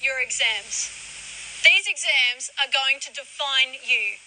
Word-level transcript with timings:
your 0.00 0.22
exams. 0.22 0.90
These 1.66 1.90
exams 1.90 2.50
are 2.62 2.70
going 2.70 3.02
to 3.02 3.10
define 3.10 3.74
you. 3.82 4.18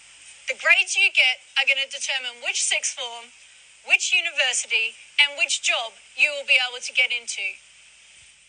The 0.48 0.58
grades 0.58 0.98
you 0.98 1.08
get 1.14 1.40
are 1.56 1.64
going 1.64 1.80
to 1.80 1.88
determine 1.88 2.42
which 2.44 2.60
sixth 2.60 2.98
form, 2.98 3.32
which 3.88 4.12
university, 4.12 4.98
and 5.22 5.38
which 5.40 5.62
job 5.64 5.96
you 6.16 6.30
will 6.36 6.44
be 6.44 6.60
able 6.60 6.82
to 6.82 6.92
get 6.92 7.08
into. 7.08 7.56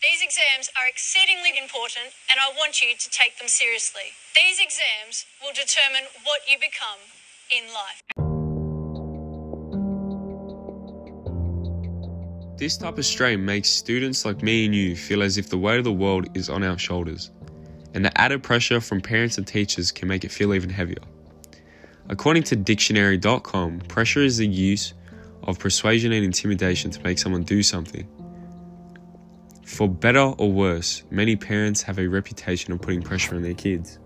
These 0.02 0.20
exams 0.20 0.68
are 0.74 0.90
exceedingly 0.90 1.54
important, 1.54 2.10
and 2.26 2.42
I 2.42 2.50
want 2.58 2.82
you 2.82 2.98
to 2.98 3.08
take 3.10 3.38
them 3.38 3.46
seriously. 3.48 4.18
These 4.34 4.58
exams 4.58 5.24
will 5.38 5.54
determine 5.54 6.10
what 6.26 6.42
you 6.50 6.58
become 6.58 6.98
in 7.54 7.70
life. 7.70 8.21
This 12.62 12.76
type 12.76 12.96
of 12.96 13.04
strain 13.04 13.44
makes 13.44 13.68
students 13.68 14.24
like 14.24 14.40
me 14.40 14.66
and 14.66 14.72
you 14.72 14.94
feel 14.94 15.24
as 15.24 15.36
if 15.36 15.48
the 15.48 15.58
weight 15.58 15.78
of 15.78 15.84
the 15.84 15.90
world 15.90 16.28
is 16.32 16.48
on 16.48 16.62
our 16.62 16.78
shoulders, 16.78 17.32
and 17.92 18.04
the 18.04 18.16
added 18.16 18.44
pressure 18.44 18.80
from 18.80 19.00
parents 19.00 19.36
and 19.36 19.44
teachers 19.44 19.90
can 19.90 20.06
make 20.06 20.22
it 20.22 20.30
feel 20.30 20.54
even 20.54 20.70
heavier. 20.70 21.02
According 22.08 22.44
to 22.44 22.54
dictionary.com, 22.54 23.80
pressure 23.88 24.20
is 24.20 24.36
the 24.36 24.46
use 24.46 24.94
of 25.42 25.58
persuasion 25.58 26.12
and 26.12 26.24
intimidation 26.24 26.92
to 26.92 27.02
make 27.02 27.18
someone 27.18 27.42
do 27.42 27.64
something. 27.64 28.06
For 29.66 29.88
better 29.88 30.20
or 30.20 30.52
worse, 30.52 31.02
many 31.10 31.34
parents 31.34 31.82
have 31.82 31.98
a 31.98 32.06
reputation 32.06 32.72
of 32.72 32.80
putting 32.80 33.02
pressure 33.02 33.34
on 33.34 33.42
their 33.42 33.54
kids. 33.54 33.98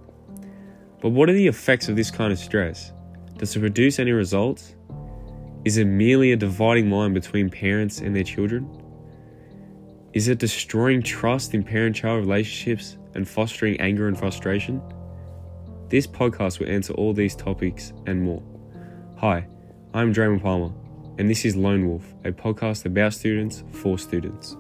But 1.03 1.11
what 1.11 1.29
are 1.29 1.35
the 1.35 1.47
effects 1.47 1.91
of 1.91 1.97
this 1.97 2.11
kind 2.11 2.33
of 2.33 2.39
stress? 2.39 2.91
Does 3.37 3.55
it 3.55 3.61
produce 3.61 3.99
any 3.99 4.13
results? 4.13 4.76
Is 5.67 5.79
it 5.79 5.87
merely 5.87 6.31
a 6.31 6.37
dividing 6.37 6.93
line 6.93 7.13
between 7.13 7.51
parents 7.51 7.99
and 7.99 8.15
their 8.15 8.23
children? 8.23 8.71
Is 10.13 10.29
it 10.29 10.39
destroying 10.39 11.03
trust 11.03 11.55
in 11.55 11.65
parent 11.65 11.97
child 11.97 12.21
relationships 12.21 12.99
and 13.15 13.29
fostering 13.29 13.77
anger 13.81 14.07
and 14.07 14.17
frustration? 14.17 14.81
This 15.89 16.07
podcast 16.07 16.61
will 16.61 16.69
answer 16.69 16.93
all 16.93 17.13
these 17.13 17.35
topics 17.35 17.93
and 18.07 18.23
more. 18.23 18.45
Hi, 19.17 19.49
I'm 19.93 20.15
Draymond 20.15 20.41
Palmer, 20.41 20.73
and 21.19 21.29
this 21.29 21.45
is 21.45 21.57
Lone 21.57 21.89
Wolf, 21.89 22.15
a 22.25 22.31
podcast 22.31 22.85
about 22.85 23.15
students 23.15 23.65
for 23.73 23.99
students. 23.99 24.57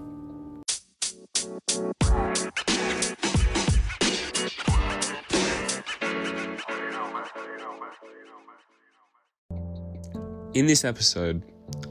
In 10.56 10.64
this 10.64 10.86
episode, 10.86 11.42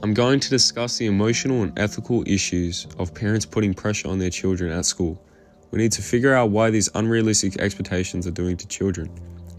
I'm 0.01 0.15
going 0.15 0.39
to 0.39 0.49
discuss 0.49 0.97
the 0.97 1.05
emotional 1.05 1.61
and 1.61 1.77
ethical 1.77 2.23
issues 2.25 2.87
of 2.97 3.13
parents 3.13 3.45
putting 3.45 3.75
pressure 3.75 4.07
on 4.07 4.17
their 4.17 4.31
children 4.31 4.71
at 4.71 4.85
school. 4.85 5.23
We 5.69 5.77
need 5.77 5.91
to 5.91 6.01
figure 6.01 6.33
out 6.33 6.49
why 6.49 6.71
these 6.71 6.89
unrealistic 6.95 7.59
expectations 7.59 8.25
are 8.25 8.31
doing 8.31 8.57
to 8.57 8.67
children, 8.67 9.11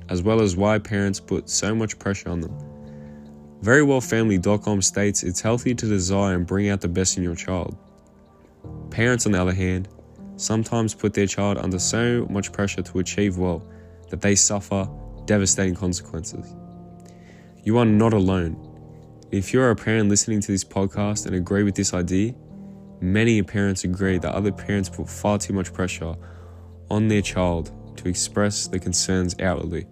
as 0.09 0.23
well 0.23 0.43
as 0.43 0.57
why 0.57 0.81
parents 0.81 1.21
put 1.21 1.49
so 1.49 1.73
much 1.73 2.01
pressure 2.01 2.31
on 2.31 2.41
them. 2.41 2.59
VeryWellFamily.com 3.63 4.83
states 4.83 5.23
it's 5.23 5.41
healthy 5.41 5.73
to 5.73 5.87
desire 5.87 6.35
and 6.35 6.45
bring 6.45 6.69
out 6.69 6.81
the 6.81 6.89
best 6.89 7.17
in 7.17 7.23
your 7.23 7.37
child. 7.37 7.77
Parents, 8.91 9.25
on 9.25 9.31
the 9.31 9.41
other 9.41 9.55
hand, 9.55 9.87
sometimes 10.35 10.95
put 10.95 11.15
their 11.15 11.29
child 11.29 11.59
under 11.59 11.79
so 11.79 12.27
much 12.29 12.51
pressure 12.51 12.83
to 12.83 12.99
achieve 12.99 13.39
well 13.39 13.63
that 14.11 14.21
they 14.21 14.35
suffer 14.35 14.91
devastating 15.27 15.77
consequences. 15.77 16.57
You 17.63 17.79
are 17.79 17.85
not 17.85 18.13
alone. 18.13 18.66
If 19.33 19.53
you're 19.53 19.71
a 19.71 19.77
parent 19.77 20.09
listening 20.09 20.41
to 20.43 20.53
this 20.53 20.63
podcast 20.63 21.27
and 21.27 21.35
agree 21.35 21.65
with 21.65 21.75
this 21.75 21.93
idea, 21.93 22.33
many 23.01 23.43
parents 23.43 23.83
agree 23.83 24.19
that 24.19 24.33
other 24.33 24.53
parents 24.53 24.89
put 24.89 25.11
far 25.11 25.37
too 25.37 25.53
much 25.53 25.73
pressure 25.73 26.15
on 26.93 27.09
their 27.09 27.23
child 27.23 27.73
to 27.97 28.09
express 28.09 28.69
their 28.69 28.79
concerns 28.79 29.35
outwardly, 29.41 29.85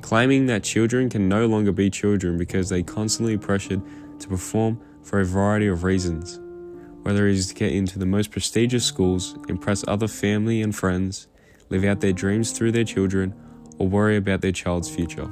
claiming 0.00 0.46
that 0.46 0.64
children 0.64 1.08
can 1.08 1.28
no 1.28 1.46
longer 1.46 1.70
be 1.70 1.88
children 1.90 2.36
because 2.36 2.68
they 2.68 2.82
constantly 2.82 3.38
pressured 3.38 3.82
to 4.18 4.26
perform 4.26 4.80
for 5.04 5.20
a 5.20 5.24
variety 5.24 5.68
of 5.68 5.84
reasons, 5.84 6.40
whether 7.04 7.28
it 7.28 7.36
is 7.36 7.46
to 7.46 7.54
get 7.54 7.70
into 7.70 8.00
the 8.00 8.06
most 8.06 8.32
prestigious 8.32 8.84
schools, 8.84 9.36
impress 9.48 9.84
other 9.86 10.08
family 10.08 10.60
and 10.60 10.74
friends, 10.74 11.28
live 11.68 11.84
out 11.84 12.00
their 12.00 12.12
dreams 12.12 12.50
through 12.50 12.72
their 12.72 12.82
children, 12.82 13.32
or 13.78 13.86
worry 13.86 14.16
about 14.16 14.40
their 14.40 14.50
child's 14.50 14.90
future. 14.90 15.30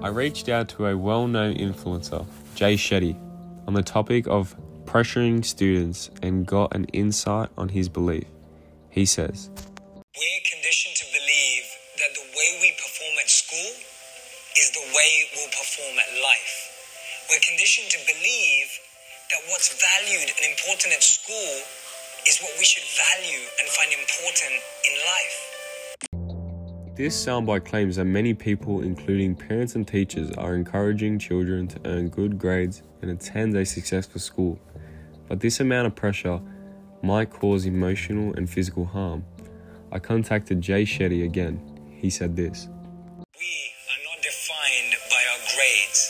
I 0.00 0.14
reached 0.14 0.48
out 0.48 0.68
to 0.78 0.86
a 0.86 0.96
well 0.96 1.26
known 1.26 1.56
influencer, 1.56 2.24
Jay 2.54 2.76
Shetty, 2.76 3.18
on 3.66 3.74
the 3.74 3.82
topic 3.82 4.28
of 4.28 4.54
pressuring 4.86 5.44
students 5.44 6.08
and 6.22 6.46
got 6.46 6.72
an 6.72 6.84
insight 6.94 7.50
on 7.58 7.68
his 7.68 7.88
belief. 7.88 8.22
He 8.90 9.04
says, 9.04 9.50
We're 9.50 10.44
conditioned 10.46 10.94
to 11.02 11.06
believe 11.10 11.66
that 11.98 12.14
the 12.14 12.26
way 12.30 12.48
we 12.62 12.70
perform 12.78 13.14
at 13.18 13.26
school 13.26 13.74
is 14.54 14.70
the 14.70 14.86
way 14.94 15.10
we'll 15.34 15.50
perform 15.50 15.98
at 15.98 16.10
life. 16.22 16.54
We're 17.26 17.42
conditioned 17.42 17.90
to 17.90 17.98
believe 18.06 18.70
that 19.34 19.42
what's 19.50 19.74
valued 19.82 20.30
and 20.30 20.46
important 20.46 20.94
at 20.94 21.02
school 21.02 21.58
is 22.22 22.38
what 22.38 22.54
we 22.54 22.64
should 22.64 22.86
value 22.86 23.42
and 23.58 23.66
find 23.66 23.90
important 23.98 24.62
in 24.86 24.94
life. 24.94 25.57
This 26.98 27.14
soundbite 27.14 27.64
claims 27.64 27.94
that 27.94 28.06
many 28.06 28.34
people, 28.34 28.80
including 28.80 29.36
parents 29.36 29.76
and 29.76 29.86
teachers, 29.86 30.32
are 30.32 30.56
encouraging 30.56 31.20
children 31.20 31.68
to 31.68 31.78
earn 31.84 32.08
good 32.08 32.40
grades 32.40 32.82
and 33.02 33.12
attend 33.12 33.56
a 33.56 33.64
successful 33.64 34.18
school. 34.20 34.58
But 35.28 35.38
this 35.38 35.60
amount 35.60 35.86
of 35.86 35.94
pressure 35.94 36.40
might 37.00 37.30
cause 37.30 37.66
emotional 37.66 38.34
and 38.34 38.50
physical 38.50 38.84
harm. 38.84 39.24
I 39.92 40.00
contacted 40.00 40.60
Jay 40.60 40.82
Shetty 40.82 41.22
again. 41.22 41.62
He 42.02 42.10
said 42.10 42.34
this 42.34 42.66
We 42.66 43.54
are 43.94 44.02
not 44.02 44.18
defined 44.18 44.98
by 45.06 45.22
our 45.22 45.42
grades. 45.54 46.02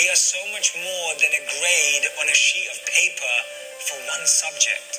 We 0.00 0.08
are 0.08 0.16
so 0.16 0.40
much 0.56 0.72
more 0.80 1.12
than 1.20 1.28
a 1.28 1.44
grade 1.44 2.04
on 2.24 2.26
a 2.32 2.34
sheet 2.34 2.72
of 2.72 2.80
paper 2.88 3.36
for 3.84 4.00
one 4.08 4.24
subject. 4.24 4.96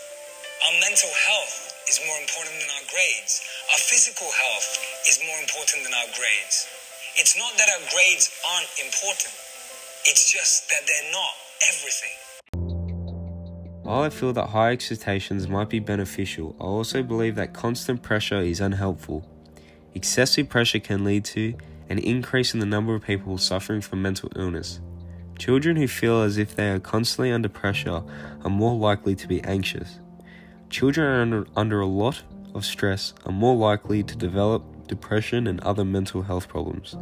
Our 0.69 0.77
mental 0.77 1.09
health 1.25 1.73
is 1.89 1.99
more 2.05 2.21
important 2.21 2.53
than 2.53 2.69
our 2.69 2.85
grades. 2.85 3.41
Our 3.73 3.81
physical 3.81 4.29
health 4.29 4.92
is 5.07 5.19
more 5.27 5.39
important 5.39 5.83
than 5.83 5.93
our 5.93 6.07
grades. 6.15 6.67
It's 7.15 7.37
not 7.37 7.53
that 7.57 7.67
our 7.69 7.83
grades 7.91 8.31
aren't 8.55 8.69
important, 8.83 9.33
it's 10.05 10.31
just 10.31 10.69
that 10.69 10.87
they're 10.87 11.11
not 11.11 11.33
everything. 11.69 12.15
While 13.83 14.03
I 14.03 14.09
feel 14.09 14.31
that 14.31 14.47
high 14.47 14.71
expectations 14.71 15.49
might 15.49 15.69
be 15.69 15.79
beneficial, 15.79 16.55
I 16.59 16.63
also 16.63 17.03
believe 17.03 17.35
that 17.35 17.53
constant 17.53 18.01
pressure 18.01 18.39
is 18.39 18.61
unhelpful. 18.61 19.29
Excessive 19.93 20.47
pressure 20.47 20.79
can 20.79 21.03
lead 21.03 21.25
to 21.25 21.53
an 21.89 21.99
increase 21.99 22.53
in 22.53 22.61
the 22.61 22.65
number 22.65 22.95
of 22.95 23.03
people 23.03 23.37
suffering 23.37 23.81
from 23.81 24.01
mental 24.01 24.31
illness. 24.37 24.79
Children 25.37 25.75
who 25.75 25.87
feel 25.87 26.21
as 26.21 26.37
if 26.37 26.55
they 26.55 26.69
are 26.69 26.79
constantly 26.79 27.31
under 27.31 27.49
pressure 27.49 28.03
are 28.43 28.49
more 28.49 28.75
likely 28.75 29.15
to 29.15 29.27
be 29.27 29.43
anxious. 29.43 29.99
Children 30.69 31.19
under, 31.19 31.47
under 31.57 31.81
a 31.81 31.85
lot 31.85 32.23
of 32.55 32.63
stress 32.63 33.13
are 33.25 33.33
more 33.33 33.55
likely 33.55 34.01
to 34.01 34.15
develop 34.15 34.63
depression 34.95 35.47
and 35.47 35.59
other 35.61 35.83
mental 35.83 36.21
health 36.21 36.47
problems. 36.47 36.95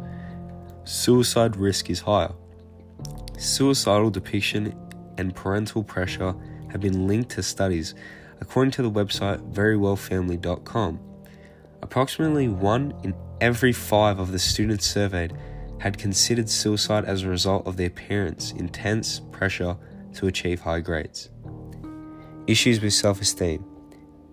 Suicide 0.84 1.56
risk 1.56 1.90
is 1.90 2.00
higher. 2.00 2.32
Suicidal 3.38 4.10
depiction 4.10 4.74
and 5.18 5.34
parental 5.34 5.84
pressure 5.84 6.34
have 6.70 6.80
been 6.80 7.06
linked 7.06 7.30
to 7.32 7.42
studies, 7.42 7.94
according 8.40 8.72
to 8.72 8.82
the 8.82 8.90
website 8.90 9.40
verywellfamily.com. 9.52 11.00
Approximately 11.82 12.48
one 12.48 12.94
in 13.02 13.14
every 13.40 13.72
five 13.72 14.18
of 14.18 14.32
the 14.32 14.38
students 14.38 14.86
surveyed 14.86 15.32
had 15.78 15.98
considered 15.98 16.48
suicide 16.48 17.04
as 17.04 17.22
a 17.22 17.28
result 17.28 17.66
of 17.66 17.76
their 17.76 17.90
parents' 17.90 18.52
intense 18.52 19.20
pressure 19.32 19.76
to 20.14 20.28
achieve 20.28 20.60
high 20.60 20.80
grades. 20.80 21.28
Issues 22.46 22.80
with 22.80 22.94
self 22.94 23.20
esteem. 23.20 23.64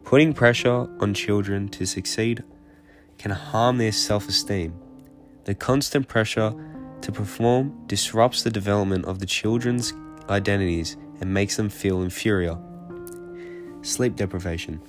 Putting 0.03 0.33
pressure 0.33 0.87
on 1.01 1.13
children 1.13 1.69
to 1.69 1.85
succeed 1.85 2.43
can 3.19 3.31
harm 3.31 3.77
their 3.77 3.91
self 3.91 4.27
esteem. 4.27 4.73
The 5.43 5.53
constant 5.53 6.07
pressure 6.07 6.53
to 7.01 7.11
perform 7.11 7.85
disrupts 7.85 8.41
the 8.41 8.49
development 8.49 9.05
of 9.05 9.19
the 9.19 9.25
children's 9.25 9.93
identities 10.29 10.97
and 11.19 11.33
makes 11.33 11.57
them 11.57 11.69
feel 11.69 12.01
inferior. 12.01 12.57
Sleep 13.81 14.15
deprivation. 14.15 14.81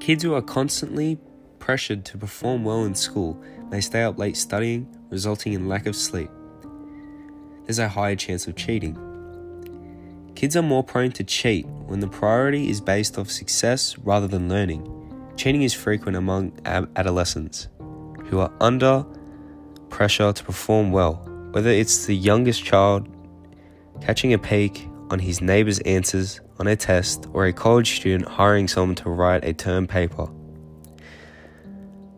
Kids 0.00 0.22
who 0.22 0.34
are 0.34 0.42
constantly 0.42 1.18
pressured 1.58 2.04
to 2.04 2.18
perform 2.18 2.64
well 2.64 2.84
in 2.84 2.94
school 2.94 3.42
may 3.70 3.80
stay 3.80 4.02
up 4.02 4.18
late 4.18 4.36
studying, 4.36 4.86
resulting 5.10 5.52
in 5.52 5.68
lack 5.68 5.86
of 5.86 5.96
sleep. 5.96 6.30
There's 7.64 7.78
a 7.78 7.88
higher 7.88 8.16
chance 8.16 8.46
of 8.46 8.56
cheating. 8.56 8.98
Kids 10.34 10.56
are 10.56 10.62
more 10.62 10.84
prone 10.84 11.12
to 11.12 11.24
cheat 11.24 11.66
when 11.66 12.00
the 12.00 12.08
priority 12.08 12.68
is 12.68 12.80
based 12.80 13.18
off 13.18 13.30
success 13.30 13.96
rather 13.98 14.28
than 14.28 14.48
learning. 14.48 15.03
Cheating 15.36 15.62
is 15.62 15.74
frequent 15.74 16.16
among 16.16 16.52
adolescents 16.64 17.68
who 18.26 18.38
are 18.38 18.52
under 18.60 19.04
pressure 19.90 20.32
to 20.32 20.44
perform 20.44 20.92
well, 20.92 21.14
whether 21.50 21.70
it's 21.70 22.06
the 22.06 22.14
youngest 22.14 22.64
child 22.64 23.08
catching 24.00 24.32
a 24.32 24.38
peek 24.38 24.88
on 25.10 25.18
his 25.18 25.40
neighbor's 25.40 25.80
answers 25.80 26.40
on 26.58 26.66
a 26.66 26.76
test 26.76 27.26
or 27.32 27.46
a 27.46 27.52
college 27.52 27.96
student 27.96 28.28
hiring 28.28 28.68
someone 28.68 28.94
to 28.96 29.10
write 29.10 29.44
a 29.44 29.52
term 29.52 29.86
paper. 29.86 30.28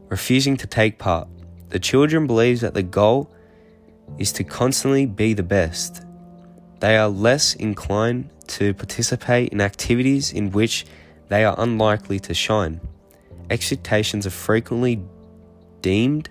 Refusing 0.08 0.56
to 0.58 0.66
take 0.66 0.98
part. 0.98 1.26
The 1.70 1.78
children 1.78 2.26
believes 2.26 2.60
that 2.60 2.74
the 2.74 2.82
goal 2.82 3.30
is 4.19 4.30
to 4.32 4.44
constantly 4.44 5.06
be 5.06 5.34
the 5.34 5.42
best. 5.42 6.04
They 6.80 6.96
are 6.96 7.08
less 7.08 7.54
inclined 7.54 8.30
to 8.48 8.74
participate 8.74 9.52
in 9.52 9.60
activities 9.60 10.32
in 10.32 10.52
which 10.52 10.86
they 11.28 11.44
are 11.44 11.54
unlikely 11.58 12.20
to 12.20 12.34
shine. 12.34 12.80
Expectations 13.48 14.26
are 14.26 14.31
frequently 14.31 15.00
deemed 15.81 16.31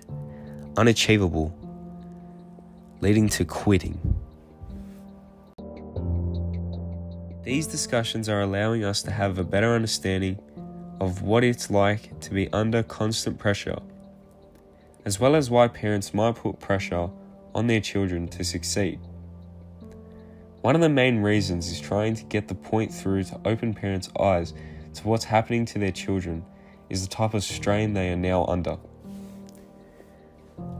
unachievable, 0.76 1.56
leading 3.00 3.26
to 3.30 3.44
quitting. 3.46 3.98
These 7.42 7.68
discussions 7.68 8.28
are 8.28 8.42
allowing 8.42 8.84
us 8.84 9.02
to 9.04 9.10
have 9.10 9.38
a 9.38 9.44
better 9.44 9.72
understanding 9.72 10.38
of 11.00 11.22
what 11.22 11.42
it's 11.42 11.70
like 11.70 12.20
to 12.20 12.34
be 12.34 12.52
under 12.52 12.82
constant 12.82 13.38
pressure, 13.38 13.78
as 15.06 15.18
well 15.18 15.36
as 15.36 15.48
why 15.48 15.68
parents 15.68 16.12
might 16.12 16.34
put 16.34 16.60
pressure 16.60 17.08
on 17.54 17.66
their 17.66 17.80
children 17.80 18.28
to 18.28 18.44
succeed. 18.44 19.00
One 20.60 20.74
of 20.74 20.82
the 20.82 20.90
main 20.90 21.22
reasons 21.22 21.70
is 21.70 21.80
trying 21.80 22.14
to 22.16 22.24
get 22.24 22.48
the 22.48 22.54
point 22.54 22.92
through 22.92 23.24
to 23.24 23.40
open 23.46 23.72
parents' 23.72 24.10
eyes 24.20 24.52
to 24.94 25.08
what's 25.08 25.24
happening 25.24 25.64
to 25.66 25.78
their 25.78 25.92
children 25.92 26.44
is 26.88 27.02
the 27.02 27.08
type 27.08 27.34
of 27.34 27.42
strain 27.42 27.94
they 27.94 28.10
are 28.10 28.16
now 28.16 28.44
under. 28.46 28.78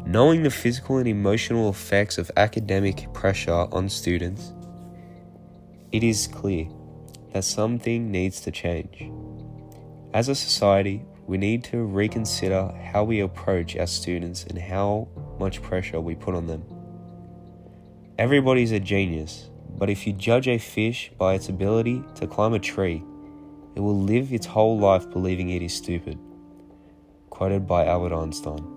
Knowing 0.06 0.42
the 0.42 0.50
physical 0.50 0.98
and 0.98 1.08
emotional 1.08 1.68
effects 1.68 2.16
of 2.16 2.30
academic 2.36 3.12
pressure 3.12 3.66
on 3.72 3.88
students, 3.88 4.52
it 5.92 6.04
is 6.04 6.26
clear 6.26 6.68
that 7.32 7.42
something 7.42 8.10
needs 8.10 8.40
to 8.40 8.50
change. 8.50 9.10
As 10.14 10.28
a 10.28 10.34
society, 10.34 11.04
we 11.26 11.38
need 11.38 11.64
to 11.64 11.84
reconsider 11.84 12.72
how 12.92 13.02
we 13.02 13.20
approach 13.20 13.76
our 13.76 13.86
students 13.86 14.44
and 14.44 14.58
how 14.58 15.08
much 15.40 15.60
pressure 15.60 16.00
we 16.00 16.14
put 16.14 16.34
on 16.34 16.46
them. 16.46 16.64
Everybody's 18.16 18.72
a 18.72 18.80
genius, 18.80 19.50
but 19.76 19.90
if 19.90 20.06
you 20.06 20.12
judge 20.12 20.48
a 20.48 20.56
fish 20.56 21.10
by 21.18 21.34
its 21.34 21.48
ability 21.48 22.02
to 22.14 22.26
climb 22.26 22.54
a 22.54 22.58
tree, 22.58 23.02
it 23.76 23.80
will 23.80 24.00
live 24.00 24.32
its 24.32 24.46
whole 24.46 24.78
life 24.78 25.08
believing 25.10 25.50
it 25.50 25.62
is 25.62 25.74
stupid. 25.74 26.18
Quoted 27.28 27.66
by 27.66 27.84
Albert 27.84 28.16
Einstein. 28.16 28.75